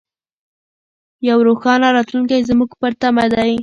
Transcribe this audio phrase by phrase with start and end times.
[1.29, 3.51] یو روښانه راتلونکی زموږ په تمه دی.